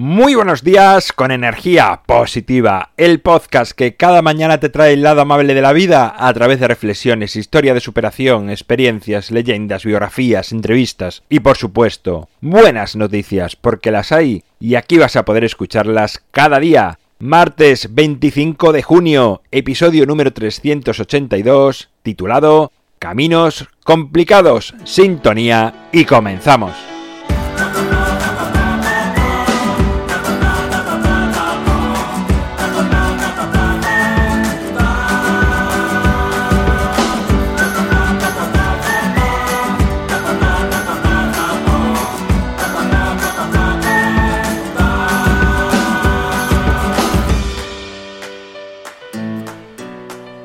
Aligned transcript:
Muy 0.00 0.36
buenos 0.36 0.62
días 0.62 1.12
con 1.12 1.32
energía 1.32 2.02
positiva, 2.06 2.90
el 2.96 3.18
podcast 3.18 3.72
que 3.72 3.96
cada 3.96 4.22
mañana 4.22 4.60
te 4.60 4.68
trae 4.68 4.92
el 4.92 5.02
lado 5.02 5.22
amable 5.22 5.54
de 5.54 5.60
la 5.60 5.72
vida 5.72 6.14
a 6.16 6.32
través 6.32 6.60
de 6.60 6.68
reflexiones, 6.68 7.34
historia 7.34 7.74
de 7.74 7.80
superación, 7.80 8.48
experiencias, 8.48 9.32
leyendas, 9.32 9.84
biografías, 9.84 10.52
entrevistas 10.52 11.24
y 11.28 11.40
por 11.40 11.56
supuesto 11.56 12.28
buenas 12.40 12.94
noticias 12.94 13.56
porque 13.56 13.90
las 13.90 14.12
hay 14.12 14.44
y 14.60 14.76
aquí 14.76 14.98
vas 14.98 15.16
a 15.16 15.24
poder 15.24 15.42
escucharlas 15.42 16.22
cada 16.30 16.60
día. 16.60 17.00
Martes 17.18 17.92
25 17.92 18.70
de 18.70 18.84
junio, 18.84 19.42
episodio 19.50 20.06
número 20.06 20.32
382, 20.32 21.88
titulado 22.04 22.70
Caminos 23.00 23.66
complicados, 23.82 24.76
sintonía 24.84 25.88
y 25.90 26.04
comenzamos. 26.04 26.87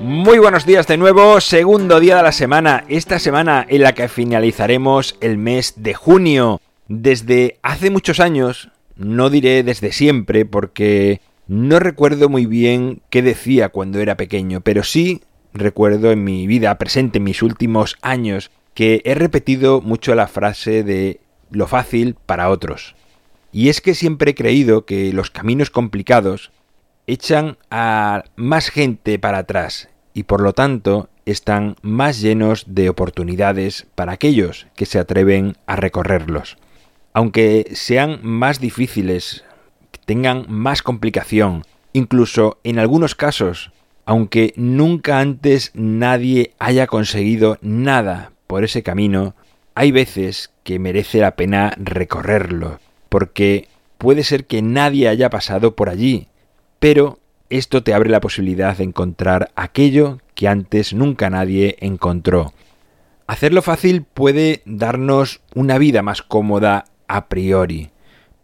Muy 0.00 0.38
buenos 0.38 0.64
días 0.64 0.86
de 0.86 0.96
nuevo, 0.96 1.42
segundo 1.42 2.00
día 2.00 2.16
de 2.16 2.22
la 2.22 2.32
semana, 2.32 2.84
esta 2.88 3.18
semana 3.18 3.66
en 3.68 3.82
la 3.82 3.92
que 3.92 4.08
finalizaremos 4.08 5.18
el 5.20 5.36
mes 5.36 5.74
de 5.76 5.92
junio. 5.92 6.58
Desde 6.88 7.58
hace 7.62 7.90
muchos 7.90 8.18
años, 8.18 8.70
no 8.96 9.28
diré 9.28 9.62
desde 9.62 9.92
siempre 9.92 10.46
porque 10.46 11.20
no 11.48 11.80
recuerdo 11.80 12.30
muy 12.30 12.46
bien 12.46 13.02
qué 13.10 13.20
decía 13.20 13.68
cuando 13.68 14.00
era 14.00 14.16
pequeño, 14.16 14.62
pero 14.62 14.84
sí 14.84 15.20
recuerdo 15.52 16.12
en 16.12 16.24
mi 16.24 16.46
vida 16.46 16.78
presente, 16.78 17.18
en 17.18 17.24
mis 17.24 17.42
últimos 17.42 17.98
años, 18.00 18.50
que 18.72 19.02
he 19.04 19.14
repetido 19.14 19.82
mucho 19.82 20.14
la 20.14 20.28
frase 20.28 20.82
de 20.82 21.20
lo 21.50 21.66
fácil 21.66 22.16
para 22.24 22.48
otros. 22.48 22.94
Y 23.52 23.68
es 23.68 23.82
que 23.82 23.94
siempre 23.94 24.30
he 24.30 24.34
creído 24.34 24.86
que 24.86 25.12
los 25.12 25.30
caminos 25.30 25.68
complicados 25.68 26.52
echan 27.06 27.58
a 27.70 28.24
más 28.36 28.68
gente 28.68 29.18
para 29.18 29.38
atrás 29.38 29.88
y 30.14 30.24
por 30.24 30.40
lo 30.40 30.52
tanto 30.52 31.08
están 31.26 31.76
más 31.82 32.20
llenos 32.20 32.64
de 32.66 32.88
oportunidades 32.88 33.86
para 33.94 34.12
aquellos 34.12 34.66
que 34.74 34.86
se 34.86 34.98
atreven 34.98 35.56
a 35.66 35.76
recorrerlos. 35.76 36.56
Aunque 37.12 37.70
sean 37.72 38.20
más 38.22 38.60
difíciles, 38.60 39.44
tengan 40.06 40.46
más 40.48 40.82
complicación, 40.82 41.64
incluso 41.92 42.58
en 42.64 42.78
algunos 42.78 43.14
casos, 43.14 43.72
aunque 44.04 44.52
nunca 44.56 45.20
antes 45.20 45.70
nadie 45.74 46.52
haya 46.58 46.86
conseguido 46.86 47.58
nada 47.60 48.32
por 48.46 48.64
ese 48.64 48.82
camino, 48.82 49.34
hay 49.74 49.92
veces 49.92 50.50
que 50.64 50.78
merece 50.78 51.18
la 51.18 51.36
pena 51.36 51.72
recorrerlo, 51.76 52.80
porque 53.08 53.68
puede 53.98 54.24
ser 54.24 54.46
que 54.46 54.62
nadie 54.62 55.08
haya 55.08 55.30
pasado 55.30 55.76
por 55.76 55.88
allí, 55.88 56.26
pero 56.80 57.18
esto 57.50 57.82
te 57.82 57.94
abre 57.94 58.10
la 58.10 58.20
posibilidad 58.20 58.76
de 58.76 58.84
encontrar 58.84 59.52
aquello 59.54 60.18
que 60.34 60.48
antes 60.48 60.94
nunca 60.94 61.30
nadie 61.30 61.76
encontró. 61.80 62.52
Hacerlo 63.26 63.62
fácil 63.62 64.02
puede 64.02 64.62
darnos 64.64 65.40
una 65.54 65.78
vida 65.78 66.02
más 66.02 66.22
cómoda 66.22 66.86
a 67.06 67.28
priori, 67.28 67.90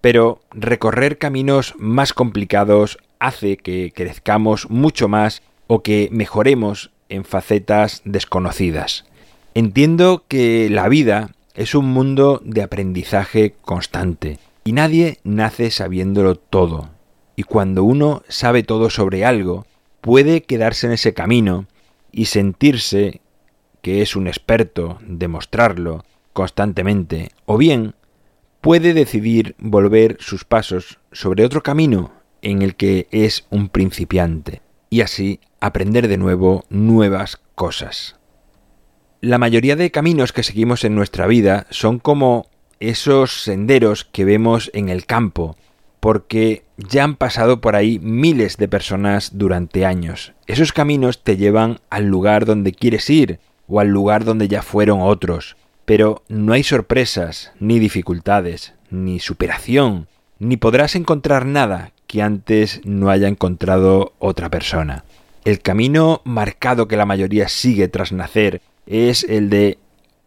pero 0.00 0.40
recorrer 0.50 1.18
caminos 1.18 1.74
más 1.78 2.12
complicados 2.12 2.98
hace 3.18 3.56
que 3.56 3.92
crezcamos 3.94 4.70
mucho 4.70 5.08
más 5.08 5.42
o 5.66 5.82
que 5.82 6.08
mejoremos 6.12 6.90
en 7.08 7.24
facetas 7.24 8.02
desconocidas. 8.04 9.06
Entiendo 9.54 10.24
que 10.28 10.68
la 10.70 10.88
vida 10.88 11.30
es 11.54 11.74
un 11.74 11.86
mundo 11.86 12.42
de 12.44 12.62
aprendizaje 12.62 13.54
constante 13.62 14.38
y 14.64 14.72
nadie 14.72 15.18
nace 15.24 15.70
sabiéndolo 15.70 16.34
todo 16.34 16.95
y 17.36 17.42
cuando 17.42 17.84
uno 17.84 18.22
sabe 18.28 18.62
todo 18.62 18.90
sobre 18.90 19.24
algo, 19.24 19.66
puede 20.00 20.42
quedarse 20.42 20.86
en 20.86 20.94
ese 20.94 21.14
camino 21.14 21.66
y 22.10 22.24
sentirse 22.24 23.20
que 23.82 24.02
es 24.02 24.16
un 24.16 24.26
experto, 24.26 24.98
demostrarlo 25.02 26.04
constantemente, 26.32 27.30
o 27.44 27.56
bien 27.58 27.94
puede 28.60 28.94
decidir 28.94 29.54
volver 29.58 30.16
sus 30.18 30.44
pasos 30.44 30.98
sobre 31.12 31.44
otro 31.44 31.62
camino 31.62 32.12
en 32.42 32.62
el 32.62 32.74
que 32.74 33.06
es 33.10 33.46
un 33.50 33.68
principiante, 33.68 34.62
y 34.90 35.02
así 35.02 35.40
aprender 35.60 36.08
de 36.08 36.16
nuevo 36.16 36.64
nuevas 36.68 37.40
cosas. 37.54 38.16
La 39.20 39.38
mayoría 39.38 39.76
de 39.76 39.90
caminos 39.90 40.32
que 40.32 40.42
seguimos 40.42 40.84
en 40.84 40.94
nuestra 40.94 41.26
vida 41.26 41.66
son 41.70 41.98
como 41.98 42.46
esos 42.80 43.42
senderos 43.42 44.04
que 44.04 44.24
vemos 44.24 44.70
en 44.74 44.88
el 44.88 45.06
campo, 45.06 45.56
porque 46.00 46.64
ya 46.76 47.04
han 47.04 47.16
pasado 47.16 47.60
por 47.60 47.76
ahí 47.76 47.98
miles 47.98 48.56
de 48.56 48.68
personas 48.68 49.30
durante 49.38 49.86
años. 49.86 50.32
Esos 50.46 50.72
caminos 50.72 51.22
te 51.22 51.36
llevan 51.36 51.80
al 51.90 52.06
lugar 52.06 52.44
donde 52.44 52.72
quieres 52.72 53.08
ir 53.10 53.40
o 53.68 53.80
al 53.80 53.88
lugar 53.88 54.24
donde 54.24 54.48
ya 54.48 54.62
fueron 54.62 55.00
otros. 55.00 55.56
Pero 55.84 56.22
no 56.28 56.52
hay 56.52 56.62
sorpresas, 56.62 57.52
ni 57.60 57.78
dificultades, 57.78 58.74
ni 58.90 59.20
superación, 59.20 60.08
ni 60.38 60.56
podrás 60.56 60.96
encontrar 60.96 61.46
nada 61.46 61.92
que 62.06 62.22
antes 62.22 62.80
no 62.84 63.10
haya 63.10 63.28
encontrado 63.28 64.12
otra 64.18 64.50
persona. 64.50 65.04
El 65.44 65.60
camino 65.60 66.22
marcado 66.24 66.88
que 66.88 66.96
la 66.96 67.06
mayoría 67.06 67.48
sigue 67.48 67.88
tras 67.88 68.12
nacer 68.12 68.60
es 68.86 69.24
el 69.24 69.48
de 69.48 69.78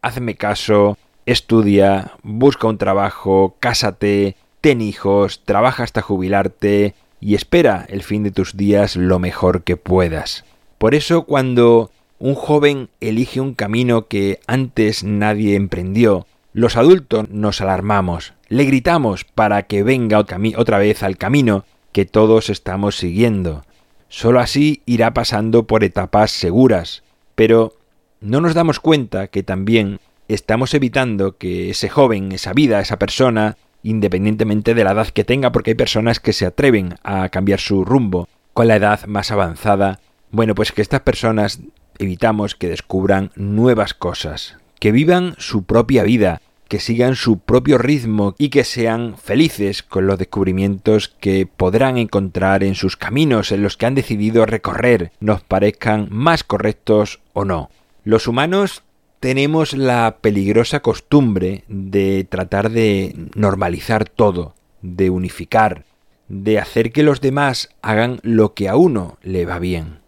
hazme 0.02 0.36
caso, 0.36 0.98
estudia, 1.26 2.14
busca 2.24 2.68
un 2.68 2.78
trabajo, 2.78 3.56
cásate, 3.60 4.36
ten 4.62 4.82
hijos, 4.82 5.42
trabaja 5.46 5.84
hasta 5.84 6.02
jubilarte 6.02 6.96
y 7.22 7.36
espera 7.36 7.86
el 7.90 8.04
fin 8.04 8.24
de 8.24 8.32
tus 8.32 8.56
días 8.56 8.96
lo 8.96 9.20
mejor 9.20 9.64
que 9.64 9.78
puedas. 9.78 10.46
Por 10.78 10.96
eso 10.96 11.24
cuando 11.24 11.92
un 12.20 12.36
joven 12.36 12.90
elige 13.00 13.42
un 13.42 13.54
camino 13.54 14.08
que 14.08 14.40
antes 14.48 15.04
nadie 15.04 15.56
emprendió, 15.56 16.26
los 16.54 16.78
adultos 16.78 17.30
nos 17.30 17.62
alarmamos, 17.62 18.34
le 18.48 18.66
gritamos 18.66 19.24
para 19.24 19.64
que 19.64 19.84
venga 19.84 20.20
otra 20.20 20.78
vez 20.78 21.04
al 21.04 21.18
camino 21.18 21.66
que 21.92 22.06
todos 22.06 22.50
estamos 22.50 22.98
siguiendo. 22.98 23.64
Solo 24.10 24.40
así 24.40 24.82
irá 24.86 25.14
pasando 25.14 25.68
por 25.68 25.84
etapas 25.84 26.32
seguras, 26.32 27.04
pero 27.36 27.76
no 28.22 28.42
nos 28.42 28.54
damos 28.54 28.80
cuenta 28.80 29.28
que 29.28 29.44
también 29.44 30.00
estamos 30.28 30.74
evitando 30.74 31.38
que 31.38 31.70
ese 31.70 31.90
joven, 31.90 32.32
esa 32.32 32.54
vida, 32.54 32.80
esa 32.80 32.98
persona, 33.00 33.58
independientemente 33.84 34.74
de 34.74 34.84
la 34.84 34.92
edad 34.92 35.08
que 35.08 35.24
tenga, 35.24 35.52
porque 35.52 35.72
hay 35.72 35.76
personas 35.76 36.20
que 36.20 36.34
se 36.34 36.46
atreven 36.46 36.96
a 37.04 37.30
cambiar 37.30 37.60
su 37.60 37.86
rumbo 37.86 38.28
con 38.54 38.68
la 38.68 38.76
edad 38.76 39.06
más 39.06 39.32
avanzada. 39.32 40.00
Bueno, 40.32 40.56
pues 40.56 40.72
que 40.72 40.82
estas 40.82 41.02
personas 41.02 41.60
evitamos 41.98 42.56
que 42.56 42.70
descubran 42.70 43.32
nuevas 43.36 43.94
cosas, 43.94 44.58
que 44.80 44.92
vivan 44.92 45.36
su 45.38 45.64
propia 45.64 46.04
vida, 46.04 46.42
que 46.70 46.80
sigan 46.80 47.16
su 47.16 47.40
propio 47.40 47.78
ritmo 47.78 48.36
y 48.38 48.50
que 48.50 48.64
sean 48.64 49.18
felices 49.18 49.82
con 49.82 50.08
los 50.08 50.20
descubrimientos 50.20 51.10
que 51.20 51.48
podrán 51.48 51.98
encontrar 51.98 52.64
en 52.64 52.76
sus 52.76 52.96
caminos 52.96 53.52
en 53.52 53.64
los 53.64 53.76
que 53.76 53.88
han 53.88 53.96
decidido 53.96 54.46
recorrer, 54.46 55.12
nos 55.20 55.42
parezcan 55.42 56.08
más 56.12 56.44
correctos 56.44 57.20
o 57.34 57.44
no. 57.44 57.72
Los 58.04 58.28
humanos 58.28 58.84
tenemos 59.20 59.74
la 59.74 60.18
peligrosa 60.22 60.80
costumbre 60.82 61.64
de 61.68 62.26
tratar 62.30 62.70
de 62.72 63.16
normalizar 63.36 64.08
todo, 64.08 64.56
de 64.82 65.10
unificar, 65.10 65.86
de 66.30 66.60
hacer 66.60 66.92
que 66.92 67.04
los 67.04 67.20
demás 67.20 67.70
hagan 67.82 68.20
lo 68.24 68.54
que 68.54 68.70
a 68.70 68.76
uno 68.76 69.18
le 69.22 69.46
va 69.46 69.60
bien. 69.60 70.00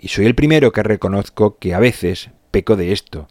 Y 0.00 0.08
soy 0.08 0.26
el 0.26 0.34
primero 0.34 0.72
que 0.72 0.82
reconozco 0.82 1.58
que 1.58 1.74
a 1.74 1.80
veces 1.80 2.30
peco 2.50 2.76
de 2.76 2.92
esto. 2.92 3.28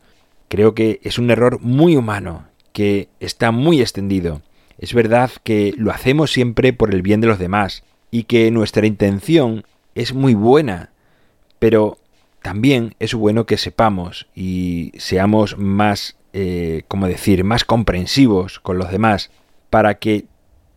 Creo 0.49 0.73
que 0.75 0.99
es 1.03 1.17
un 1.17 1.31
error 1.31 1.59
muy 1.61 1.95
humano, 1.95 2.47
que 2.73 3.09
está 3.19 3.51
muy 3.51 3.81
extendido. 3.81 4.41
Es 4.77 4.93
verdad 4.93 5.31
que 5.43 5.73
lo 5.77 5.91
hacemos 5.91 6.31
siempre 6.31 6.73
por 6.73 6.93
el 6.93 7.01
bien 7.01 7.21
de 7.21 7.27
los 7.27 7.39
demás 7.39 7.83
y 8.09 8.23
que 8.23 8.51
nuestra 8.51 8.85
intención 8.85 9.63
es 9.95 10.13
muy 10.13 10.33
buena, 10.33 10.91
pero 11.59 11.99
también 12.41 12.95
es 12.99 13.13
bueno 13.13 13.45
que 13.45 13.57
sepamos 13.57 14.27
y 14.35 14.91
seamos 14.97 15.57
más, 15.57 16.17
eh, 16.33 16.83
como 16.87 17.07
decir, 17.07 17.43
más 17.43 17.65
comprensivos 17.65 18.59
con 18.59 18.77
los 18.77 18.91
demás 18.91 19.29
para 19.69 19.95
que 19.99 20.25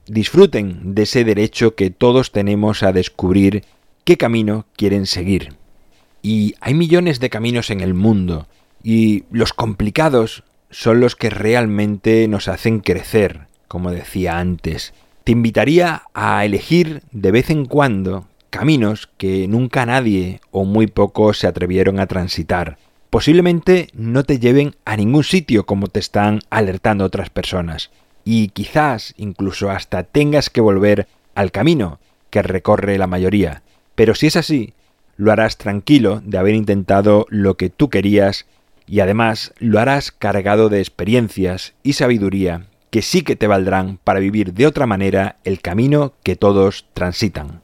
disfruten 0.06 0.94
de 0.94 1.02
ese 1.02 1.24
derecho 1.24 1.74
que 1.74 1.90
todos 1.90 2.32
tenemos 2.32 2.82
a 2.82 2.92
descubrir 2.92 3.64
qué 4.04 4.16
camino 4.16 4.66
quieren 4.76 5.06
seguir. 5.06 5.54
Y 6.22 6.54
hay 6.60 6.74
millones 6.74 7.20
de 7.20 7.30
caminos 7.30 7.70
en 7.70 7.80
el 7.80 7.94
mundo 7.94 8.46
y 8.82 9.24
los 9.30 9.52
complicados 9.52 10.44
son 10.70 11.00
los 11.00 11.16
que 11.16 11.30
realmente 11.30 12.28
nos 12.28 12.48
hacen 12.48 12.80
crecer, 12.80 13.46
como 13.68 13.90
decía 13.90 14.38
antes. 14.38 14.92
te 15.24 15.32
invitaría 15.32 16.02
a 16.12 16.44
elegir 16.44 17.02
de 17.10 17.30
vez 17.30 17.48
en 17.48 17.64
cuando 17.64 18.26
caminos 18.54 19.08
que 19.18 19.48
nunca 19.48 19.84
nadie 19.84 20.40
o 20.52 20.64
muy 20.64 20.86
pocos 20.86 21.40
se 21.40 21.48
atrevieron 21.48 21.98
a 21.98 22.06
transitar. 22.06 22.78
Posiblemente 23.10 23.88
no 23.94 24.22
te 24.22 24.38
lleven 24.38 24.76
a 24.84 24.96
ningún 24.96 25.24
sitio 25.24 25.66
como 25.66 25.88
te 25.88 25.98
están 25.98 26.38
alertando 26.50 27.04
otras 27.04 27.30
personas, 27.30 27.90
y 28.24 28.50
quizás 28.50 29.12
incluso 29.16 29.70
hasta 29.70 30.04
tengas 30.04 30.50
que 30.50 30.60
volver 30.60 31.08
al 31.34 31.50
camino 31.50 31.98
que 32.30 32.42
recorre 32.42 32.96
la 32.96 33.08
mayoría. 33.08 33.62
Pero 33.96 34.14
si 34.14 34.28
es 34.28 34.36
así, 34.36 34.72
lo 35.16 35.32
harás 35.32 35.58
tranquilo 35.58 36.22
de 36.24 36.38
haber 36.38 36.54
intentado 36.54 37.26
lo 37.30 37.56
que 37.56 37.70
tú 37.70 37.90
querías 37.90 38.46
y 38.86 39.00
además 39.00 39.52
lo 39.58 39.80
harás 39.80 40.12
cargado 40.12 40.68
de 40.68 40.78
experiencias 40.78 41.74
y 41.82 41.94
sabiduría 41.94 42.66
que 42.90 43.02
sí 43.02 43.22
que 43.22 43.34
te 43.34 43.48
valdrán 43.48 43.98
para 44.04 44.20
vivir 44.20 44.54
de 44.54 44.68
otra 44.68 44.86
manera 44.86 45.38
el 45.42 45.60
camino 45.60 46.12
que 46.22 46.36
todos 46.36 46.86
transitan. 46.94 47.63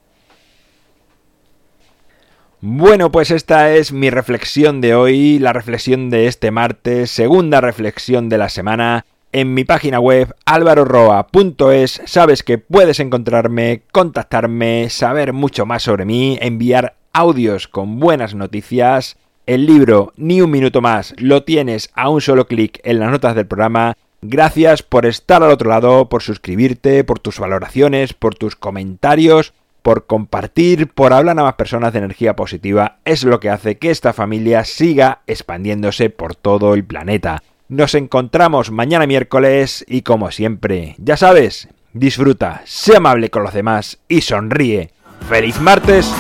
Bueno, 2.62 3.11
pues 3.11 3.31
esta 3.31 3.73
es 3.73 3.91
mi 3.91 4.11
reflexión 4.11 4.83
de 4.83 4.95
hoy, 4.95 5.39
la 5.39 5.55
reflexión 5.55 6.11
de 6.11 6.27
este 6.27 6.51
martes, 6.51 7.11
segunda 7.11 7.62
reflexión 7.62 8.29
de 8.29 8.37
la 8.37 8.51
semana. 8.51 9.07
En 9.33 9.55
mi 9.55 9.65
página 9.65 9.99
web 9.99 10.35
alvaroroa.es 10.45 12.03
sabes 12.05 12.43
que 12.43 12.59
puedes 12.59 13.01
encontrarme, 13.01 13.81
contactarme, 13.93 14.91
saber 14.91 15.33
mucho 15.33 15.65
más 15.65 15.85
sobre 15.85 16.05
mí, 16.05 16.37
enviar 16.43 16.97
audios 17.15 17.67
con 17.67 17.99
buenas 17.99 18.35
noticias. 18.35 19.17
El 19.47 19.65
libro 19.65 20.12
Ni 20.19 20.43
un 20.43 20.51
minuto 20.51 20.83
más 20.83 21.15
lo 21.17 21.45
tienes 21.45 21.91
a 21.95 22.11
un 22.11 22.21
solo 22.21 22.47
clic 22.47 22.79
en 22.85 23.01
las 23.01 23.11
notas 23.11 23.35
del 23.37 23.47
programa 23.47 23.97
Gracias 24.23 24.83
por 24.83 25.07
estar 25.07 25.43
al 25.43 25.51
otro 25.51 25.71
lado, 25.71 26.11
por 26.11 26.23
suscribirte, 26.23 27.05
por 27.05 27.19
tus 27.19 27.39
valoraciones, 27.39 28.12
por 28.12 28.35
tus 28.35 28.55
comentarios, 28.55 29.55
por 29.82 30.06
compartir, 30.06 30.88
por 30.88 31.12
hablar 31.12 31.38
a 31.38 31.43
más 31.43 31.55
personas 31.55 31.93
de 31.93 31.99
energía 32.00 32.37
positiva. 32.37 32.99
Es 33.05 33.25
lo 33.25 33.41
que 33.41 33.50
hace 33.50 33.79
que 33.79 33.91
esta 33.91 34.12
familia 34.12 34.65
siga 34.65 35.21
expandiéndose 35.27 36.11
por 36.11 36.35
todo 36.35 36.75
el 36.75 36.85
planeta. 36.85 37.43
Nos 37.69 37.94
encontramos 37.94 38.71
mañana 38.71 39.06
miércoles 39.06 39.85
y 39.88 40.03
como 40.03 40.31
siempre, 40.31 40.97
ya 40.99 41.17
sabes, 41.17 41.69
disfruta, 41.93 42.62
sé 42.65 42.97
amable 42.97 43.31
con 43.31 43.43
los 43.43 43.55
demás 43.55 43.99
y 44.09 44.23
sonríe. 44.23 44.91
¡Feliz 45.29 45.61
martes! 45.61 46.12